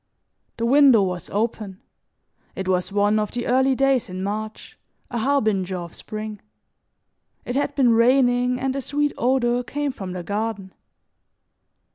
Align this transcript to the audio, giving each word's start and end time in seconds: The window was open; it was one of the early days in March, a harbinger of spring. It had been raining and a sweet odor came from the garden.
The 0.57 0.65
window 0.65 1.03
was 1.03 1.29
open; 1.29 1.79
it 2.55 2.67
was 2.67 2.91
one 2.91 3.19
of 3.19 3.29
the 3.33 3.45
early 3.45 3.75
days 3.75 4.09
in 4.09 4.23
March, 4.23 4.79
a 5.11 5.19
harbinger 5.19 5.77
of 5.77 5.93
spring. 5.93 6.39
It 7.45 7.55
had 7.55 7.75
been 7.75 7.91
raining 7.93 8.59
and 8.59 8.75
a 8.75 8.81
sweet 8.81 9.13
odor 9.15 9.61
came 9.61 9.91
from 9.91 10.13
the 10.13 10.23
garden. 10.23 10.73